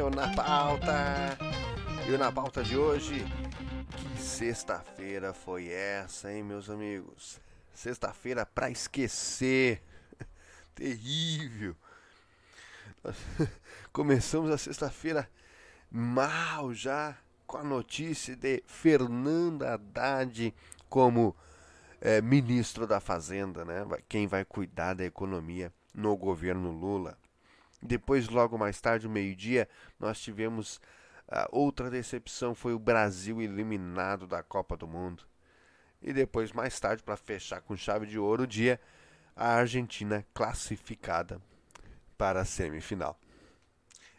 [0.00, 1.36] O Na Pauta.
[2.08, 3.24] E o Na Pauta de hoje,
[3.90, 7.40] que sexta-feira foi essa, hein, meus amigos?
[7.74, 9.82] Sexta-feira pra esquecer.
[10.72, 11.74] Terrível.
[13.92, 15.28] Começamos a sexta-feira
[15.90, 20.54] mal já com a notícia de Fernanda Haddad
[20.88, 21.34] como
[22.00, 23.84] é, ministro da Fazenda, né?
[24.08, 27.18] Quem vai cuidar da economia no governo Lula.
[27.80, 29.68] Depois, logo mais tarde, meio-dia,
[29.98, 30.76] nós tivemos
[31.28, 35.24] uh, outra decepção: foi o Brasil eliminado da Copa do Mundo.
[36.00, 38.80] E depois, mais tarde, para fechar com chave de ouro, o dia,
[39.34, 41.40] a Argentina classificada
[42.16, 43.18] para a semifinal.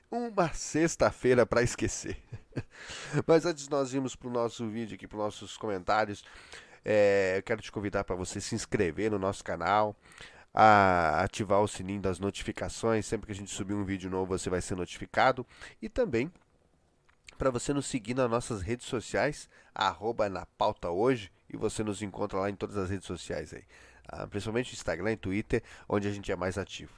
[0.09, 2.17] Uma sexta-feira para esquecer.
[3.27, 6.23] Mas antes nós irmos para o nosso vídeo aqui, para os nossos comentários,
[6.83, 9.95] é, eu quero te convidar para você se inscrever no nosso canal,
[10.53, 13.05] a ativar o sininho das notificações.
[13.05, 15.45] Sempre que a gente subir um vídeo novo, você vai ser notificado.
[15.81, 16.31] E também
[17.39, 22.02] para você nos seguir nas nossas redes sociais, arroba na pauta hoje, e você nos
[22.02, 23.64] encontra lá em todas as redes sociais aí.
[24.06, 26.91] Ah, principalmente Instagram e Twitter, onde a gente é mais ativo.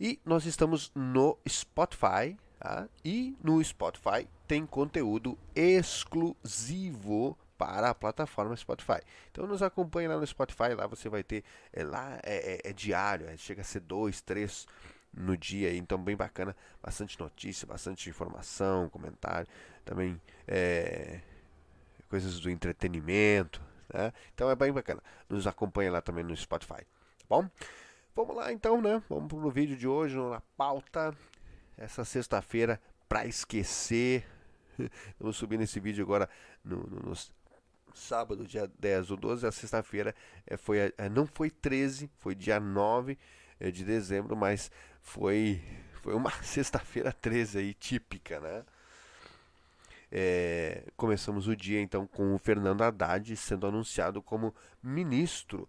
[0.00, 2.88] E nós estamos no Spotify, tá?
[3.04, 9.00] e no Spotify tem conteúdo exclusivo para a plataforma Spotify.
[9.30, 12.72] Então nos acompanhe lá no Spotify, lá você vai ter, é, lá é, é, é
[12.74, 14.66] diário, é, chega a ser dois, três
[15.16, 19.48] no dia, então bem bacana, bastante notícia, bastante informação, comentário,
[19.82, 21.20] também é,
[22.10, 24.12] coisas do entretenimento, né?
[24.34, 25.02] Então é bem bacana.
[25.26, 27.48] Nos acompanha lá também no Spotify, tá bom?
[28.14, 29.02] Vamos lá então, né?
[29.08, 31.16] Vamos pro vídeo de hoje, na pauta,
[31.78, 34.26] essa sexta-feira, para esquecer.
[35.18, 36.28] Vamos subir nesse vídeo agora
[36.62, 37.14] no, no, no
[37.98, 40.14] sábado, dia 10 ou 12, a sexta-feira
[40.46, 43.18] é, foi, é, não foi 13, foi dia 9
[43.60, 44.70] é, de dezembro, mas
[45.00, 45.62] foi,
[46.02, 48.64] foi uma sexta-feira 13 aí, típica, né?
[50.96, 55.68] Começamos o dia então com o Fernando Haddad sendo anunciado como ministro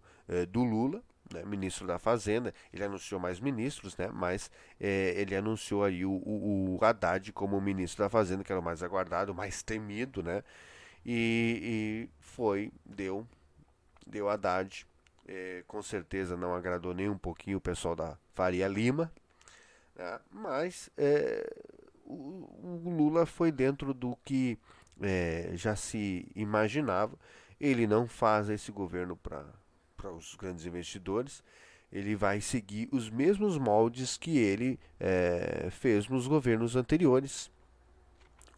[0.52, 1.02] do Lula,
[1.32, 2.54] né, ministro da Fazenda.
[2.72, 4.50] Ele anunciou mais ministros, né, mas
[4.80, 8.64] é, ele anunciou aí o, o, o, Haddad como ministro da Fazenda, que era o
[8.64, 10.42] mais aguardado, o mais temido, né?
[11.08, 13.24] E, e foi, deu,
[14.04, 14.84] deu Haddad.
[15.28, 19.12] É, com certeza não agradou nem um pouquinho o pessoal da Faria Lima,
[19.96, 21.48] né, mas é,
[22.04, 24.56] o, o, Lula foi dentro do que
[25.00, 27.18] é, já se imaginava.
[27.60, 31.42] Ele não faz esse governo para os grandes investidores,
[31.90, 37.50] ele vai seguir os mesmos moldes que ele é, fez nos governos anteriores,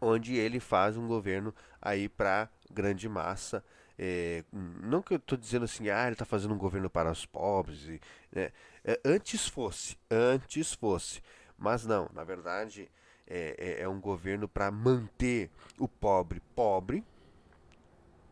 [0.01, 3.63] onde ele faz um governo aí para grande massa
[4.01, 4.45] é,
[4.81, 7.83] não que eu estou dizendo assim, ah, ele está fazendo um governo para os pobres.
[7.83, 7.99] E,
[8.31, 8.49] né?
[8.85, 11.21] é, antes fosse, antes fosse.
[11.57, 12.89] Mas não, na verdade,
[13.27, 17.03] é, é, é um governo para manter o pobre pobre,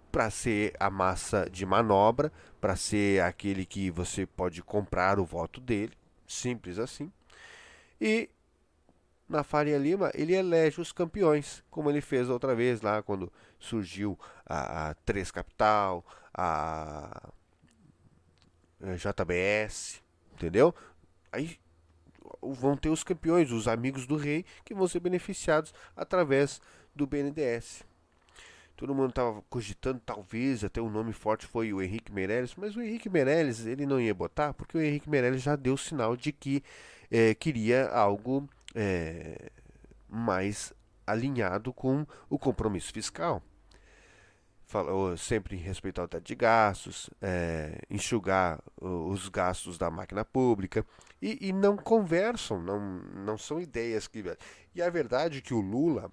[0.10, 2.32] para ser a massa de manobra,
[2.62, 5.92] para ser aquele que você pode comprar o voto dele,
[6.26, 7.12] simples assim.
[8.00, 8.30] E
[9.28, 14.18] na Faria Lima, ele elege os campeões, como ele fez outra vez lá quando surgiu
[14.46, 17.30] a, a 3 Capital, a,
[18.82, 20.02] a JBS,
[20.34, 20.74] entendeu?
[21.32, 21.60] Aí
[22.42, 26.62] vão ter os campeões, os amigos do rei, que vão ser beneficiados através
[26.96, 27.84] do BNDES.
[28.76, 32.82] Todo mundo estava cogitando, talvez até o nome forte foi o Henrique Meirelles, mas o
[32.82, 36.64] Henrique Meirelles ele não ia botar, porque o Henrique Meirelles já deu sinal de que
[37.10, 39.52] é, queria algo é,
[40.08, 40.72] mais
[41.06, 43.42] alinhado com o compromisso fiscal.
[44.68, 50.86] Falou sempre em respeitar o teto de gastos, é, enxugar os gastos da máquina pública
[51.22, 52.80] e, e, não conversam, não,
[53.26, 54.24] não são ideias que.
[54.76, 56.12] E a verdade é que o Lula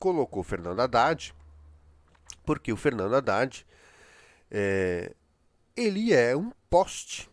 [0.00, 1.32] colocou Fernando Haddad,
[2.44, 3.64] porque o Fernando Haddad
[4.50, 5.14] é,
[5.76, 7.30] ele é um poste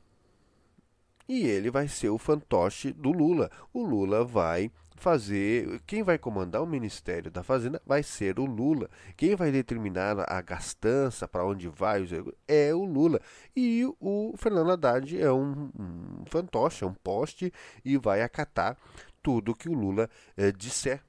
[1.27, 3.51] e ele vai ser o fantoche do Lula.
[3.74, 5.81] O Lula vai fazer.
[5.85, 8.89] Quem vai comandar o Ministério da Fazenda vai ser o Lula.
[9.15, 12.06] Quem vai determinar a gastança, para onde vai,
[12.47, 13.21] é o Lula.
[13.56, 17.53] E o Fernando Haddad é um, um fantoche, é um poste
[17.85, 18.77] e vai acatar
[19.21, 21.01] tudo que o Lula é, disser.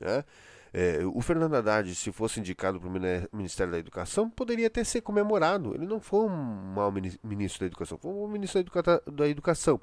[0.00, 0.24] Né?
[0.80, 5.00] É, o Fernando Haddad, se fosse indicado para o Ministério da Educação, poderia até ser
[5.00, 5.74] comemorado.
[5.74, 8.64] Ele não foi um mau ministro da Educação, foi um ministro
[9.10, 9.80] da Educação.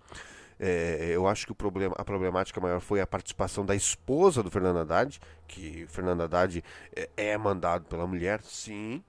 [0.57, 4.50] É, eu acho que o problema, a problemática maior foi a participação da esposa do
[4.50, 5.19] Fernando Haddad,
[5.50, 6.63] que o Fernando Haddad
[6.95, 9.03] é, é mandado pela mulher, sim.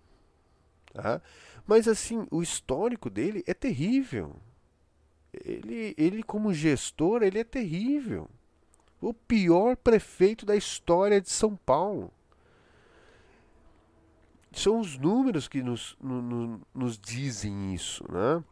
[0.92, 1.22] Tá?
[1.64, 4.34] Mas assim, o histórico dele é terrível.
[5.32, 8.28] Ele, ele como gestor, ele é terrível.
[9.06, 12.12] O pior prefeito da história de São Paulo.
[14.50, 18.42] São os números que nos, no, no, nos dizem isso, né?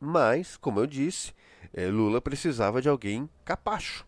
[0.00, 1.32] Mas, como eu disse,
[1.72, 4.04] é, Lula precisava de alguém capacho.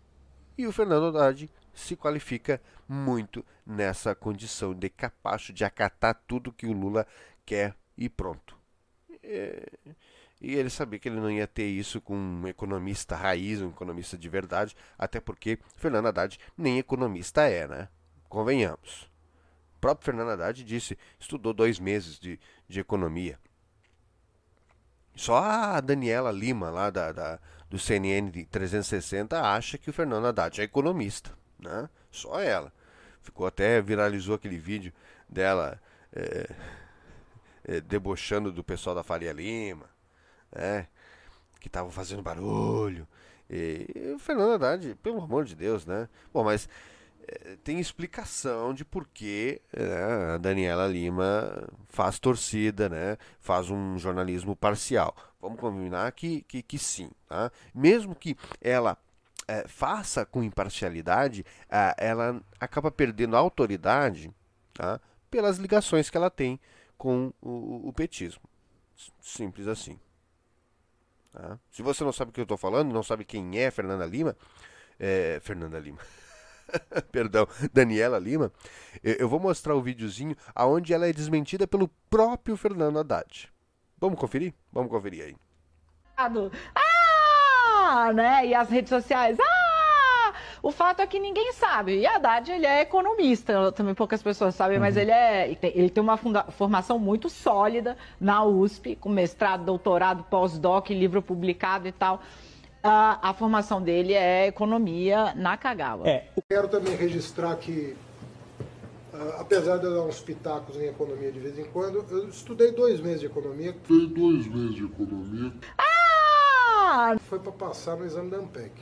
[0.56, 6.67] E o Fernando Haddad se qualifica muito nessa condição de capacho de acatar tudo que
[6.67, 7.06] o Lula
[7.46, 8.58] quer e pronto.
[9.23, 9.70] É,
[10.40, 14.17] e ele sabia que ele não ia ter isso com um economista raiz, um economista
[14.17, 17.88] de verdade, até porque Fernando Haddad nem economista é, né?
[18.29, 19.11] Convenhamos.
[19.76, 22.38] O próprio Fernando Haddad disse, estudou dois meses de,
[22.69, 23.38] de economia.
[25.17, 30.61] Só a Daniela Lima, lá da, da, do CNN 360, acha que o Fernando Haddad
[30.61, 31.37] é economista.
[31.58, 31.88] Né?
[32.12, 32.73] Só ela.
[33.20, 34.93] Ficou até, viralizou aquele vídeo
[35.29, 35.81] dela
[36.12, 36.55] é,
[37.64, 39.97] é, debochando do pessoal da Faria Lima
[40.54, 40.86] né?
[41.60, 43.06] Que estavam fazendo barulho.
[43.50, 46.08] E, e, o Fernando Haddad, pelo amor de Deus, né?
[46.32, 46.68] Bom, mas
[47.26, 53.16] é, tem explicação de por que né, a Daniela Lima faz torcida, né?
[53.40, 55.14] Faz um jornalismo parcial.
[55.40, 57.50] Vamos combinar que, que, que sim, tá?
[57.74, 58.96] Mesmo que ela
[59.46, 64.30] é, faça com imparcialidade, é, ela acaba perdendo a autoridade
[64.74, 65.00] tá?
[65.30, 66.60] pelas ligações que ela tem
[66.96, 68.42] com o, o petismo.
[69.20, 69.98] Simples assim.
[71.32, 71.58] Tá?
[71.70, 74.36] Se você não sabe o que eu estou falando, não sabe quem é Fernanda Lima,
[74.98, 75.98] é, Fernanda Lima,
[77.12, 78.52] perdão, Daniela Lima,
[79.02, 83.52] eu vou mostrar o videozinho aonde ela é desmentida pelo próprio Fernando Haddad.
[83.98, 84.54] Vamos conferir?
[84.72, 85.36] Vamos conferir aí.
[86.75, 88.46] Ah, né?
[88.46, 89.57] E as redes sociais, ah!
[90.62, 91.99] O fato é que ninguém sabe.
[91.99, 94.82] E Haddad, ele é economista, também poucas pessoas sabem, uhum.
[94.82, 100.25] mas ele, é, ele tem uma funda, formação muito sólida na USP, com mestrado, doutorado,
[100.25, 102.20] pós-doc, livro publicado e tal.
[102.82, 106.08] A, a, formação dele é economia na Kagawa.
[106.08, 106.28] É.
[106.49, 107.96] Quero também registrar que,
[109.12, 112.70] uh, apesar de eu dar uns pitacos em economia de vez em quando, eu estudei
[112.70, 113.70] dois meses de economia.
[113.70, 115.52] Estudei dois meses de economia.
[115.76, 117.16] Ah!
[117.28, 118.72] Foi para passar no exame da ANPEC.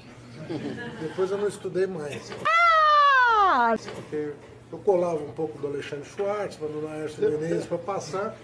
[1.01, 2.33] Depois eu não estudei mais.
[2.47, 3.75] Ah!
[3.95, 4.33] Porque
[4.71, 8.37] eu colava um pouco do Alexandre Schwartz, do Laércio Menezes para passar.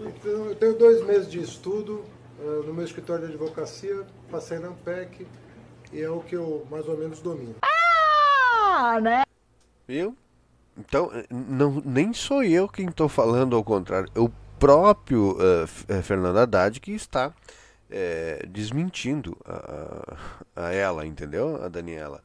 [0.00, 2.04] Então, eu tenho dois meses de estudo
[2.38, 5.26] uh, no meu escritório de advocacia, passei na AMPEC
[5.92, 7.56] e é o que eu mais ou menos domino.
[7.62, 9.24] Ah, né?
[9.86, 10.16] Viu?
[10.76, 14.08] Então, não, nem sou eu quem estou falando ao contrário.
[14.14, 17.32] É o próprio uh, Fernando Haddad que está
[17.90, 20.16] é, desmentindo a,
[20.56, 21.62] a, ela, entendeu?
[21.62, 22.22] A Daniela.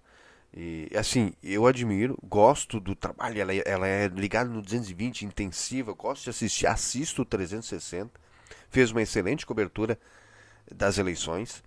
[0.56, 6.26] E assim, eu admiro, gosto do trabalho, ela, ela é ligada no 220, intensiva, gosto
[6.26, 8.12] de assistir, assisto o 360.
[8.70, 9.98] Fez uma excelente cobertura
[10.72, 11.64] das eleições,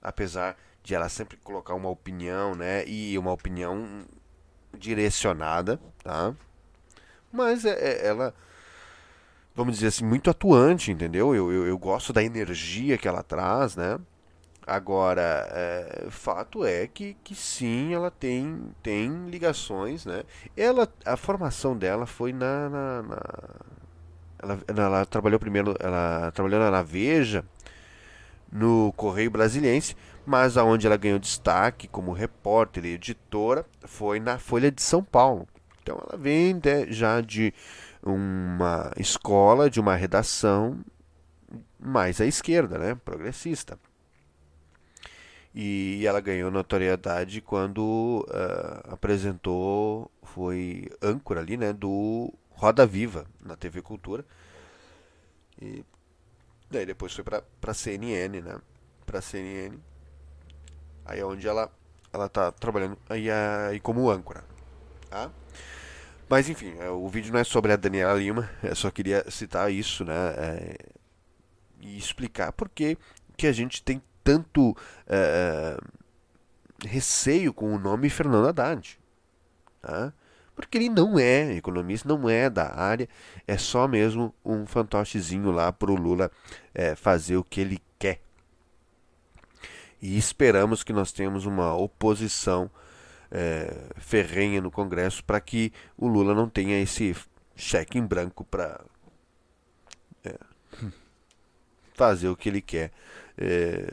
[0.00, 2.86] apesar de ela sempre colocar uma opinião, né?
[2.86, 4.06] E uma opinião
[4.76, 6.34] direcionada, tá?
[7.30, 8.34] Mas é, é, ela
[9.60, 11.34] vamos dizer assim, muito atuante, entendeu?
[11.34, 13.98] Eu, eu, eu gosto da energia que ela traz, né?
[14.66, 20.22] Agora, é, fato é que, que sim, ela tem, tem ligações, né?
[20.56, 23.18] Ela, a formação dela foi na, na, na
[24.42, 27.44] ela, ela, trabalhou primeiro, ela trabalhou na Veja,
[28.50, 34.70] no Correio Brasiliense, mas aonde ela ganhou destaque como repórter e editora foi na Folha
[34.70, 35.46] de São Paulo.
[35.82, 37.52] Então ela vem de, já de
[38.02, 40.80] uma escola de uma redação
[41.78, 43.78] mais à esquerda, né, progressista.
[45.54, 53.56] E ela ganhou notoriedade quando uh, apresentou, foi âncora ali, né, do Roda Viva na
[53.56, 54.24] TV Cultura.
[55.60, 55.84] E
[56.70, 58.60] daí depois foi para para CNN, né,
[59.04, 59.76] para CNN.
[61.04, 61.70] Aí é onde ela
[62.12, 64.44] ela tá trabalhando aí, aí como âncora,
[65.08, 65.30] tá?
[66.30, 69.72] Mas enfim, é, o vídeo não é sobre a Daniela Lima, eu só queria citar
[69.72, 70.14] isso, né?
[70.14, 70.76] É,
[71.80, 72.96] e explicar por que,
[73.42, 74.76] a gente tem tanto
[75.08, 75.76] é,
[76.86, 79.00] receio com o nome Fernando Haddad.
[79.82, 80.12] Tá?
[80.54, 83.08] Porque ele não é economista, não é da área,
[83.44, 86.30] é só mesmo um fantochezinho lá para o Lula
[86.72, 88.20] é, fazer o que ele quer.
[90.00, 92.70] E esperamos que nós tenhamos uma oposição
[93.30, 97.14] é, ferrenha no Congresso para que o Lula não tenha esse
[97.54, 98.80] cheque em branco para
[100.24, 100.36] é,
[101.94, 102.90] fazer o que ele quer
[103.36, 103.86] é,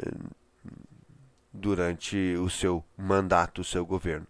[1.51, 4.27] durante o seu mandato, o seu governo.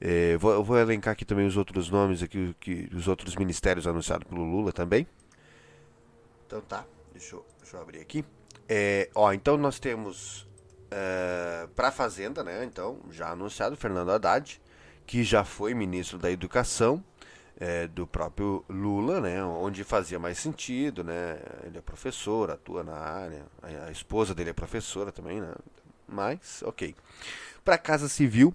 [0.00, 4.26] É, vou, vou elencar aqui também os outros nomes, aqui, que, os outros ministérios anunciados
[4.28, 5.06] pelo Lula também.
[6.46, 8.24] Então tá, deixa eu, deixa eu abrir aqui.
[8.68, 10.46] É, ó, então nós temos
[10.94, 12.64] é, para a Fazenda, né?
[12.64, 14.60] Então, já anunciado, Fernando Haddad,
[15.06, 17.02] que já foi ministro da Educação
[17.58, 19.42] é, do próprio Lula, né?
[19.42, 21.38] Onde fazia mais sentido, né?
[21.64, 23.44] Ele é professor, atua na área,
[23.86, 25.54] a esposa dele é professora também, né?
[26.06, 26.94] Mas, ok.
[27.64, 28.54] Para a Casa Civil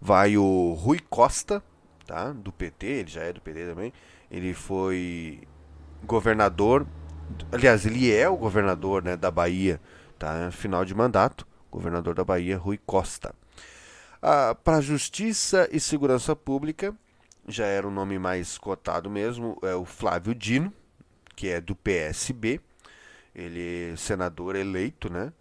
[0.00, 1.62] vai o Rui Costa,
[2.06, 2.32] tá?
[2.32, 3.92] Do PT, ele já é do PT também.
[4.30, 5.40] Ele foi
[6.04, 6.86] governador,
[7.50, 9.80] aliás, ele é o governador, né, da Bahia,
[10.18, 10.50] tá?
[10.50, 13.34] Final de mandato, governador da Bahia, Rui Costa.
[14.20, 16.94] Ah, Para Justiça e Segurança Pública,
[17.46, 20.72] já era o nome mais cotado mesmo, é o Flávio Dino,
[21.34, 22.60] que é do PSB.
[23.34, 25.32] Ele é senador eleito, né?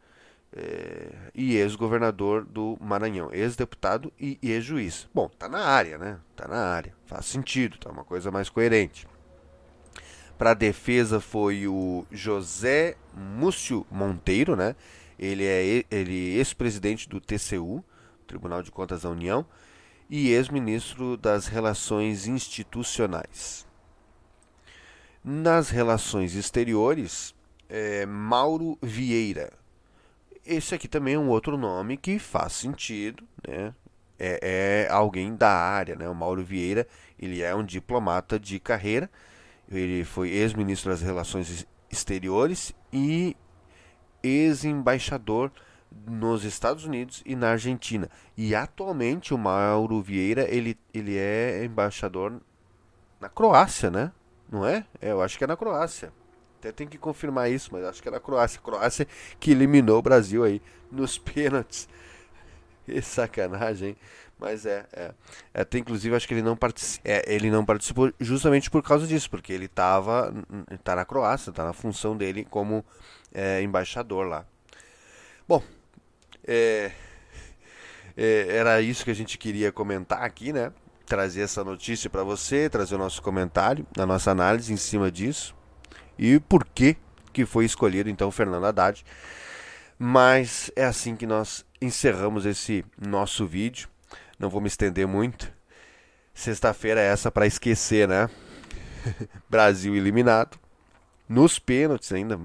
[0.53, 5.09] É, e ex-governador do Maranhão, ex-deputado e ex-juiz.
[5.13, 6.19] Bom, tá na área, né?
[6.35, 9.07] Tá na área, faz sentido, tá uma coisa mais coerente.
[10.37, 14.75] Para a defesa foi o José Múcio Monteiro, né?
[15.17, 17.83] Ele é ele é ex-presidente do TCU,
[18.27, 19.45] Tribunal de Contas da União,
[20.09, 23.65] e ex-ministro das Relações Institucionais.
[25.23, 27.35] Nas relações exteriores,
[27.69, 29.51] é Mauro Vieira.
[30.45, 33.73] Esse aqui também é um outro nome que faz sentido, né?
[34.19, 36.07] É, é alguém da área, né?
[36.07, 36.87] O Mauro Vieira,
[37.19, 39.09] ele é um diplomata de carreira,
[39.69, 43.35] ele foi ex-ministro das Relações Exteriores e
[44.23, 45.51] ex-embaixador
[46.05, 48.09] nos Estados Unidos e na Argentina.
[48.35, 52.39] E atualmente o Mauro Vieira, ele, ele é embaixador
[53.19, 54.11] na Croácia, né?
[54.49, 54.85] Não é?
[55.01, 55.11] é?
[55.11, 56.11] Eu acho que é na Croácia.
[56.59, 58.61] Até tem que confirmar isso, mas acho que é na Croácia.
[58.61, 59.07] Croácia
[59.39, 61.87] que eliminou o Brasil aí nos pênaltis.
[62.85, 63.97] Que sacanagem?
[64.39, 65.13] Mas é, é.
[65.53, 66.57] Até inclusive acho que ele não,
[67.03, 70.33] é, ele não participou justamente por causa disso, porque ele estava
[70.83, 72.85] tá na Croácia, tá na função dele como
[73.37, 74.45] é, embaixador lá.
[75.47, 75.63] Bom,
[76.43, 76.91] é,
[78.17, 80.73] é, era isso que a gente queria comentar aqui, né?
[81.05, 85.55] Trazer essa notícia para você, trazer o nosso comentário, a nossa análise em cima disso
[86.17, 86.97] e por que
[87.31, 89.05] que foi escolhido então Fernando Haddad.
[89.99, 93.87] Mas é assim que nós encerramos esse nosso vídeo.
[94.39, 95.53] Não vou me estender muito.
[96.33, 98.27] Sexta-feira é essa para esquecer, né?
[99.47, 100.59] Brasil eliminado.
[101.29, 102.39] Nos pênaltis ainda,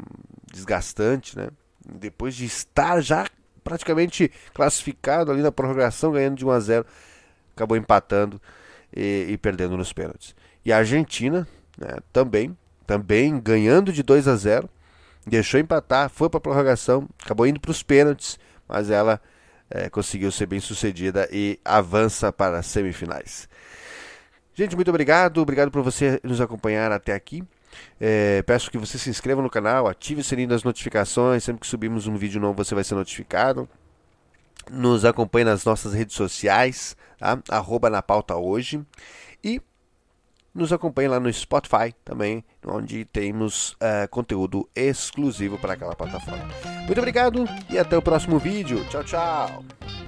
[0.53, 1.49] desgastante, né?
[1.85, 3.27] Depois de estar já
[3.65, 6.87] praticamente classificado ali na prorrogação, ganhando de 1 a 0
[7.55, 8.41] acabou empatando
[8.95, 10.35] e, e perdendo nos pênaltis.
[10.65, 12.57] E a Argentina né, também,
[12.87, 14.69] também ganhando de 2 a 0
[15.27, 19.21] deixou empatar, foi para a prorrogação, acabou indo para os pênaltis, mas ela
[19.71, 23.49] é, conseguiu ser bem sucedida e avança para as semifinais.
[24.55, 27.43] Gente, muito obrigado, obrigado por você nos acompanhar até aqui.
[28.01, 31.45] É, peço que você se inscreva no canal, ative o sininho das notificações.
[31.45, 33.69] Sempre que subirmos um vídeo novo, você vai ser notificado.
[34.71, 37.39] Nos acompanhe nas nossas redes sociais, tá?
[37.49, 38.81] arroba na pauta hoje.
[39.43, 39.61] E
[40.55, 46.49] nos acompanhe lá no Spotify também, onde temos uh, conteúdo exclusivo para aquela plataforma.
[46.87, 48.85] Muito obrigado e até o próximo vídeo.
[48.89, 50.02] Tchau, tchau!